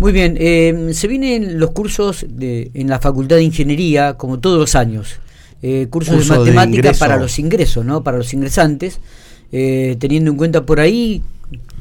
[0.00, 4.58] Muy bien, eh, se vienen los cursos de, en la Facultad de Ingeniería, como todos
[4.58, 5.20] los años,
[5.60, 8.02] eh, cursos de matemáticas para los ingresos, ¿no?
[8.02, 8.98] Para los ingresantes,
[9.52, 11.20] eh, teniendo en cuenta por ahí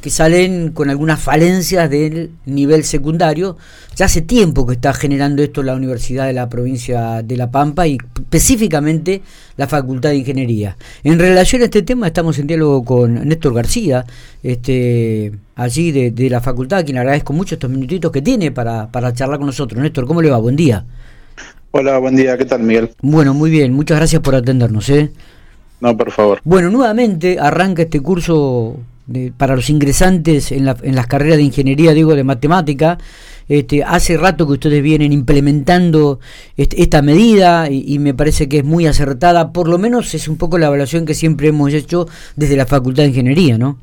[0.01, 3.57] que salen con algunas falencias del nivel secundario.
[3.95, 7.85] Ya hace tiempo que está generando esto la Universidad de la provincia de La Pampa
[7.85, 9.21] y específicamente
[9.57, 10.77] la Facultad de Ingeniería.
[11.03, 14.05] En relación a este tema estamos en diálogo con Néstor García,
[14.41, 19.13] este, allí de, la facultad, a quien agradezco mucho estos minutitos que tiene para, para
[19.13, 19.81] charlar con nosotros.
[19.81, 20.37] Néstor, ¿cómo le va?
[20.37, 20.85] Buen día.
[21.71, 22.37] Hola, buen día.
[22.37, 22.91] ¿Qué tal, Miguel?
[23.01, 23.73] Bueno, muy bien.
[23.73, 24.89] Muchas gracias por atendernos.
[24.89, 25.11] ¿eh?
[25.81, 26.39] No, por favor.
[26.43, 28.77] Bueno, nuevamente arranca este curso
[29.37, 32.97] para los ingresantes en, las carreras de ingeniería, digo, de matemática.
[33.47, 36.19] Este, hace rato que ustedes vienen implementando
[36.55, 40.59] esta medida y, me parece que es muy acertada, por lo menos es un poco
[40.59, 43.79] la evaluación que siempre hemos hecho desde la Facultad de Ingeniería, ¿no?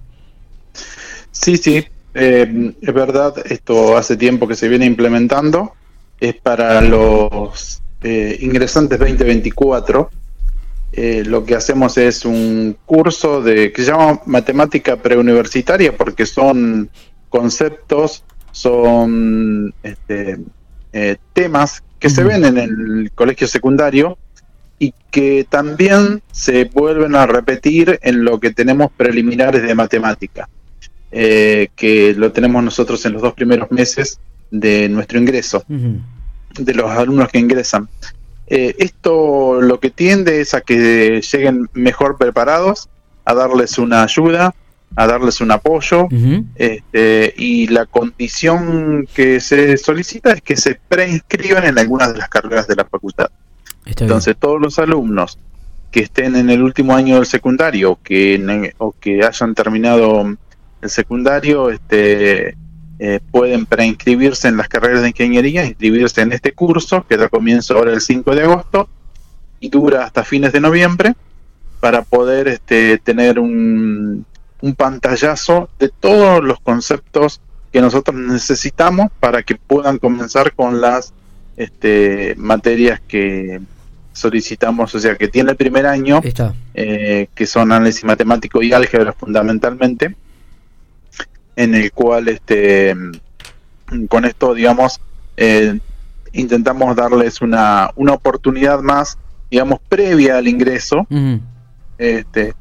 [1.33, 5.73] Sí, sí, eh, es verdad, esto hace tiempo que se viene implementando,
[6.21, 10.11] es para los eh, ingresantes 2024
[10.99, 16.89] eh, lo que hacemos es un curso de que se llama matemática preuniversitaria porque son
[17.29, 20.39] conceptos, son este,
[20.95, 24.17] eh, temas que se ven en el colegio secundario
[24.79, 30.49] y que también se vuelven a repetir en lo que tenemos preliminares de matemática,
[31.13, 34.19] eh, que lo tenemos nosotros en los dos primeros meses
[34.51, 37.87] de nuestro ingreso, de los alumnos que ingresan.
[38.49, 42.89] Eh, esto lo que tiende es a que lleguen mejor preparados,
[43.25, 44.55] a darles una ayuda,
[44.95, 46.09] a darles un apoyo,
[46.55, 52.29] este, y la condición que se solicita es que se preinscriban en algunas de las
[52.29, 53.31] carreras de la facultad.
[53.85, 55.39] Entonces, todos los alumnos
[55.91, 60.37] que estén en el último año del secundario que, o que hayan terminado
[60.83, 62.57] el secundario, este,
[62.99, 67.77] eh, pueden preinscribirse en las carreras de ingeniería, inscribirse en este curso que da comienzo
[67.77, 68.89] ahora el 5 de agosto
[69.61, 71.15] y dura hasta fines de noviembre
[71.81, 74.25] para poder este, tener un,
[74.77, 81.13] pantallazo de todos los conceptos que nosotros necesitamos para que puedan comenzar con las
[81.57, 83.61] este, materias que
[84.13, 86.21] solicitamos, o sea, que tiene el primer año,
[86.75, 90.17] eh, que son análisis matemático y álgebra fundamentalmente,
[91.57, 92.95] en el cual este
[94.09, 95.01] con esto digamos
[95.37, 95.79] eh,
[96.33, 99.19] intentamos darles una, una oportunidad más
[99.51, 101.07] digamos previa al ingreso
[101.99, 102.55] este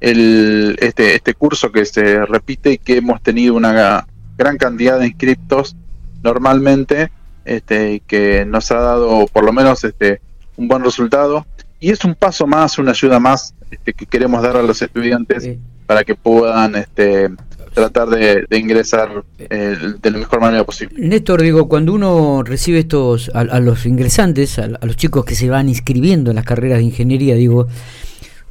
[0.00, 5.06] el este este curso que se repite y que hemos tenido una gran cantidad de
[5.06, 5.76] inscriptos
[6.22, 7.10] normalmente
[7.44, 10.20] este y que nos ha dado por lo menos este
[10.56, 11.46] un buen resultado.
[11.80, 15.48] Y es un paso más una ayuda más este, que queremos dar a los estudiantes
[15.86, 17.30] para que puedan este
[17.72, 20.94] tratar de, ingresar eh, de la mejor manera posible.
[20.98, 25.68] Néstor, digo, cuando uno recibe estos, a, los ingresantes, a, los chicos que se van
[25.68, 27.68] inscribiendo en las carreras de ingeniería, digo,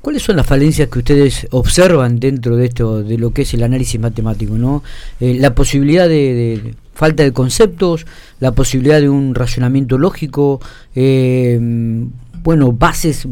[0.02, 3.64] ¿cuáles son las falencias que ustedes observan dentro de esto, de lo que es el
[3.64, 4.56] análisis matemático?
[4.56, 4.84] ¿no?
[5.20, 8.06] Eh, la posibilidad de, falta de conceptos,
[8.40, 10.62] la posibilidad de un razonamiento lógico,
[10.96, 11.60] eh,
[12.44, 13.28] bueno, bases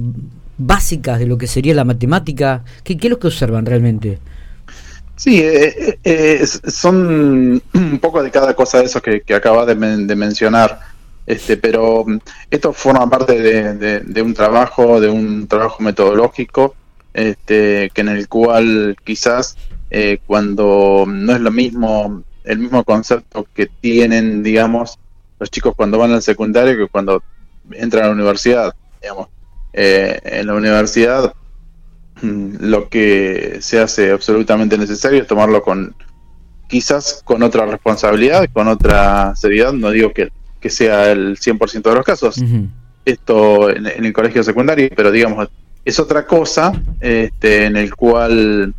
[0.59, 4.19] básicas de lo que sería la matemática, ¿qué, qué es lo que observan realmente?
[5.19, 9.75] Sí, eh, eh, son un poco de cada cosa de eso que, que acabas de,
[9.75, 10.79] mencionar,
[11.25, 12.19] este, pero mm,
[12.49, 16.73] esto forma parte de, un trabajo, de un trabajo metodológico,
[17.13, 19.57] este, que en el cual quizás
[19.91, 24.99] eh, cuando no es lo mismo, el mismo concepto que tienen, digamos,
[25.37, 27.21] los chicos cuando van al secundario que cuando
[27.73, 29.27] entran a la universidad, digamos.
[29.73, 31.33] en la universidad
[32.21, 35.95] lo que se hace absolutamente necesario es tomarlo con
[36.67, 40.31] quizás con otra responsabilidad, con otra seriedad, no digo que,
[40.69, 42.41] sea el 100% de los casos,
[43.05, 45.47] esto en, el colegio secundario, pero digamos,
[45.83, 48.73] es otra cosa este, en el cual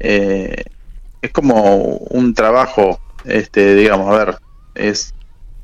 [0.00, 0.64] eh,
[1.22, 4.38] es como un trabajo, este, digamos, a ver,
[4.74, 5.14] es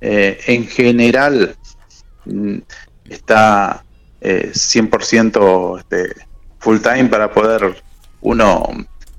[0.00, 1.56] eh, en general
[2.24, 2.58] mm,
[3.08, 3.84] está
[4.20, 6.26] eh, 100% este,
[6.62, 7.82] full time para poder
[8.20, 8.68] uno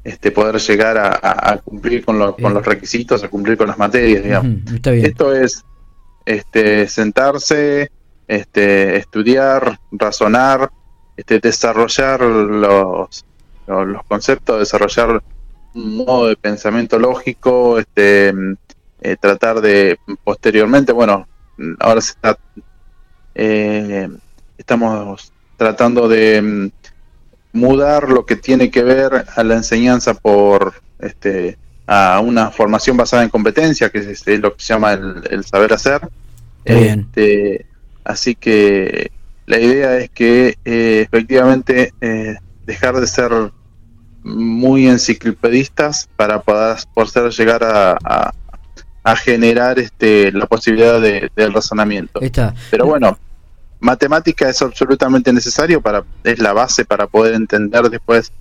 [0.04, 4.62] este, poder llegar a, cumplir con, con, los requisitos, a cumplir con las materias, digamos.
[4.84, 5.64] Esto es
[6.26, 7.92] este, sentarse,
[8.28, 10.72] este, estudiar, razonar,
[11.16, 13.26] este, desarrollar los,
[13.68, 15.24] los, conceptos, desarrollar
[15.74, 18.34] un modo de pensamiento lógico, este,
[19.02, 21.28] eh, tratar de posteriormente, bueno,
[21.80, 22.38] ahora se está,
[23.36, 24.10] eh,
[24.58, 26.72] estamos tratando de
[27.54, 33.24] mudar lo que tiene que ver a la enseñanza por este a una formación basada
[33.24, 36.02] en competencia, que es, lo que se llama el, saber hacer.
[36.64, 37.66] Este,
[38.06, 39.12] así que
[39.46, 43.32] la idea es que eh, efectivamente eh, dejar de ser
[44.24, 48.32] muy enciclopedistas para poder, poder llegar a,
[49.04, 52.22] a, generar este, la posibilidad de, del razonamiento.
[52.72, 53.18] Pero bueno,
[53.84, 58.32] matemática es absolutamente necesario para es la base para poder entender después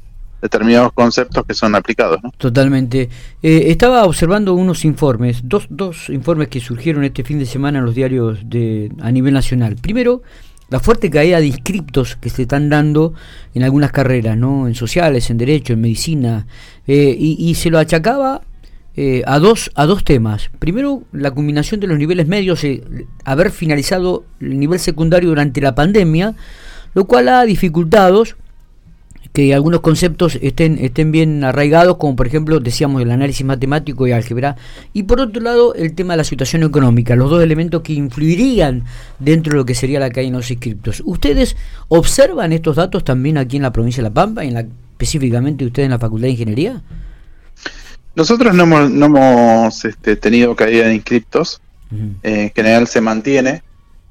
[0.40, 2.20] determinados conceptos que son aplicados.
[2.36, 3.08] Totalmente.
[3.42, 7.84] Eh, estaba observando unos informes, dos, dos informes que surgieron este fin de semana en
[7.84, 9.76] los diarios de, a nivel nacional.
[9.80, 10.22] Primero,
[10.68, 13.14] la fuerte caída de inscriptos que se están dando
[13.54, 14.66] en algunas carreras, ¿no?
[14.66, 16.46] en sociales, en derecho, en medicina,
[16.86, 18.40] eh, y, se lo achacaba
[18.96, 20.50] eh, a, dos, a dos temas.
[20.58, 22.62] Primero, la combinación de los niveles medios,
[23.24, 26.34] haber finalizado el nivel secundario durante la pandemia,
[26.94, 28.24] lo cual ha dificultado
[29.32, 34.12] que algunos conceptos estén, estén bien arraigados, como por ejemplo decíamos el análisis matemático y
[34.12, 34.56] álgebra,
[34.92, 38.84] y por otro lado el tema de la situación económica, los dos elementos que influirían
[39.18, 41.02] dentro de lo que sería la caída en los inscriptos.
[41.06, 41.56] ¿Ustedes
[41.88, 45.86] observan estos datos también aquí en la provincia de La Pampa, en la, específicamente ustedes
[45.86, 46.82] en la Facultad de Ingeniería?
[48.14, 51.60] Nosotros no hemos, no hemos este, tenido caída de inscriptos,
[52.22, 53.62] en general se mantiene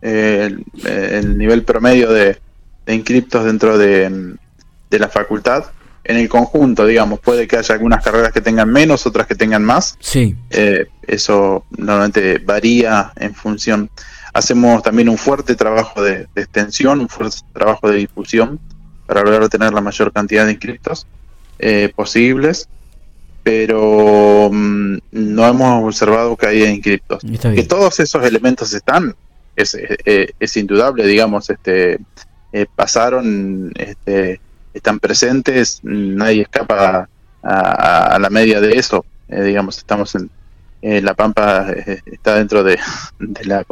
[0.04, 0.56] eh,
[0.86, 2.38] el, nivel promedio de,
[2.86, 4.38] de inscriptos dentro de
[4.92, 5.66] de la facultad
[6.04, 9.64] en el conjunto, digamos, puede que haya algunas carreras que tengan menos, otras que tengan
[9.64, 9.98] más.
[10.00, 10.36] Sí.
[10.50, 13.90] Eh, eso normalmente varía en función.
[14.34, 18.60] Hacemos también un fuerte trabajo de, extensión, un fuerte trabajo de difusión
[19.06, 21.06] para lograr tener la mayor cantidad de inscriptos
[21.60, 22.68] eh, posibles,
[23.44, 27.24] pero mm, no hemos observado que haya inscriptos.
[27.24, 29.16] Que todos esos elementos están,
[29.56, 32.00] es, eh, es indudable, digamos, este
[32.76, 34.42] pasaron este
[34.74, 37.10] están presentes, nadie escapa
[37.44, 39.06] a, la media de eso.
[39.28, 42.80] Eh, digamos, estamos en La Pampa, eh, está dentro de,
[43.44, 43.66] la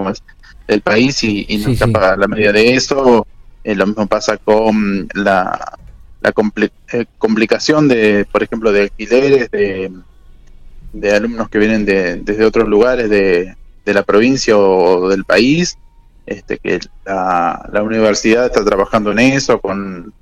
[0.67, 3.25] del país y, no escapa a la media de eso.
[3.63, 5.77] Eh, lo mismo pasa con la,
[6.21, 6.33] la
[7.17, 9.91] complicación de, por ejemplo, de alquileres de,
[10.93, 13.55] de alumnos que vienen de, desde otros lugares de,
[13.85, 15.77] de la provincia o del país.
[16.25, 20.13] Este, que la, la universidad está trabajando en eso con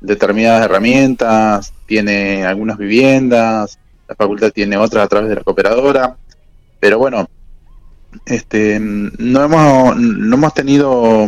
[0.00, 6.16] determinadas herramientas, tiene algunas viviendas, la facultad tiene otras a través de la cooperadora,
[6.80, 7.28] pero bueno,
[8.26, 11.26] este, no hemos, no hemos tenido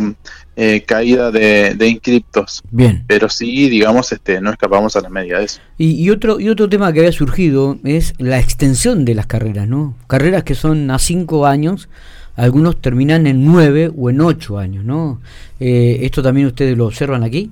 [0.55, 2.61] eh, caída de, de, inscriptos.
[2.71, 3.03] Bien.
[3.07, 5.61] Pero sí, digamos, este, no escapamos a la media de eso.
[5.77, 9.95] Y, otro, y otro tema que había surgido es la extensión de las carreras, ¿no?
[10.07, 11.89] Carreras que son a cinco años,
[12.35, 15.21] algunos terminan en nueve o en ocho años, ¿no?
[15.59, 17.51] Eh, ¿Esto también ustedes lo observan aquí?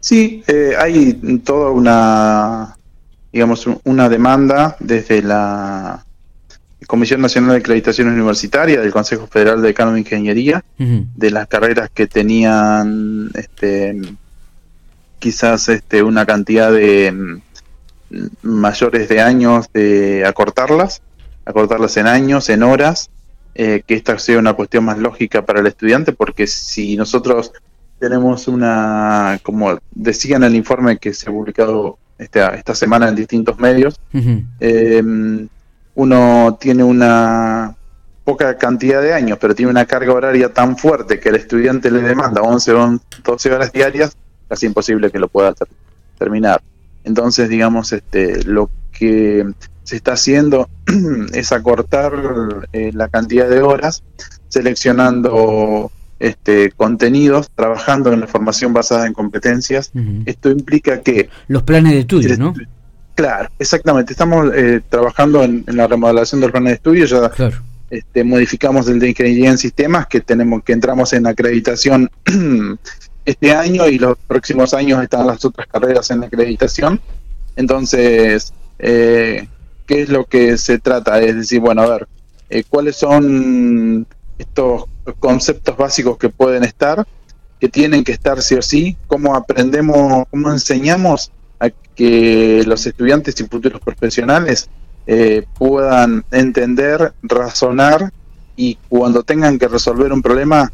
[0.00, 2.76] Sí, eh, hay toda una,
[3.32, 6.05] digamos, una demanda desde la
[6.86, 11.90] Comisión Nacional de Acreditación Universitaria del Consejo Federal de Decano de Ingeniería, de las carreras
[11.92, 14.00] que tenían este,
[15.18, 21.02] quizás este, una cantidad de mm, mayores de años de acortarlas,
[21.44, 23.10] acortarlas en años, en horas,
[23.54, 27.52] eh, que esta sea una cuestión más lógica para el estudiante, porque si nosotros
[27.98, 33.14] tenemos una, como decía en el informe que se ha publicado esta, esta semana en
[33.14, 33.98] distintos medios,
[34.60, 35.48] em,
[35.96, 37.74] uno tiene una
[38.24, 42.02] poca cantidad de años, pero tiene una carga horaria tan fuerte que el estudiante le
[42.02, 44.16] demanda 11 o 12 horas diarias,
[44.48, 45.54] casi imposible que lo pueda
[46.18, 46.62] terminar.
[47.04, 49.46] Entonces, digamos, este, lo que
[49.84, 50.68] se está haciendo
[51.32, 52.12] es acortar
[52.72, 54.02] eh, la cantidad de horas,
[54.48, 59.92] seleccionando este, contenidos, trabajando en la formación basada en competencias.
[60.26, 61.30] Esto implica que...
[61.46, 62.54] Los planes de estudio, ¿no?
[63.16, 64.12] Claro, exactamente.
[64.12, 67.30] Estamos eh, trabajando en, la remodelación del plan de estudio, ya
[67.88, 72.10] este, modificamos el de ingeniería en sistemas, que tenemos que entramos en acreditación
[73.24, 77.00] este año y los próximos años están las otras carreras en acreditación.
[77.56, 79.48] Entonces, eh,
[79.86, 81.18] ¿qué es lo que se trata?
[81.18, 82.08] Es decir, bueno, a ver,
[82.50, 84.06] eh, ¿cuáles son
[84.36, 84.84] estos
[85.20, 87.06] conceptos básicos que pueden estar,
[87.58, 91.32] que tienen que estar sí o sí, cómo aprendemos, cómo enseñamos
[91.96, 94.68] que los estudiantes y futuros profesionales
[95.06, 98.12] eh, puedan entender, razonar
[98.54, 100.70] y cuando tengan que resolver un problema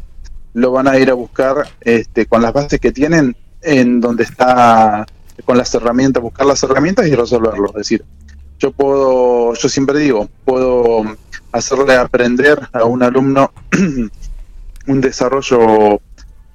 [0.53, 5.05] lo van a ir a buscar este, con las bases que tienen en donde está
[5.45, 7.69] con las herramientas, buscar las herramientas y resolverlo.
[7.69, 8.03] Es decir,
[8.59, 11.03] yo puedo, yo siempre digo, puedo
[11.51, 13.51] hacerle aprender a un alumno
[14.87, 16.01] un desarrollo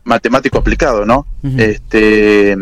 [0.05, 1.27] matemático aplicado, ¿no?
[1.57, 2.53] Este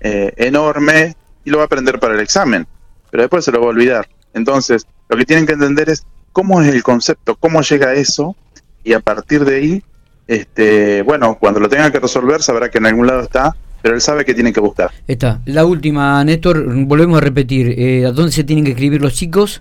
[0.00, 2.66] eh, enorme y lo va a aprender para el examen,
[3.10, 4.08] pero después se lo va a olvidar.
[4.34, 8.36] Entonces, lo que tienen que entender es cómo es el concepto, cómo llega a eso,
[8.84, 9.82] y a partir de ahí,
[10.26, 14.00] este, bueno, cuando lo tenga que resolver, sabrá que en algún lado está, pero él
[14.00, 14.90] sabe que tiene que buscar.
[15.06, 15.40] Está.
[15.44, 19.60] La última, Néstor, volvemos a repetir, eh, ¿a dónde se tienen que escribir los chicos?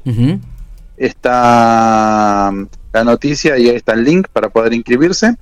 [0.98, 2.52] está
[2.92, 5.36] la noticia y ahí está el link para poder inscribirse.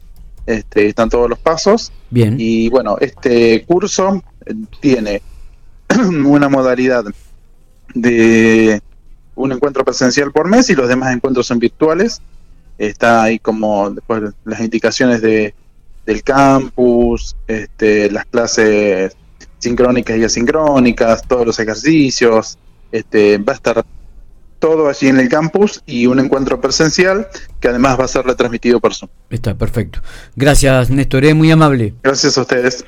[0.44, 1.92] Este, están todos los pasos.
[2.10, 2.36] Bien.
[2.38, 4.22] Y bueno, este curso
[4.80, 5.22] tiene
[6.24, 7.04] una modalidad
[7.94, 8.80] de
[9.34, 12.20] un encuentro presencial por mes y los demás encuentros son virtuales.
[12.78, 15.54] Está ahí como después las indicaciones de,
[16.04, 19.16] del campus, este, las clases
[19.58, 22.58] sincrónicas y asincrónicas, todos los ejercicios.
[22.92, 23.84] Este, va a estar
[24.58, 27.28] todo allí en el campus y un encuentro presencial
[27.60, 29.10] que además va a ser retransmitido por Zoom.
[29.30, 30.00] Está perfecto.
[30.34, 31.94] Gracias, Néstor, es muy amable.
[32.02, 32.84] Gracias a ustedes.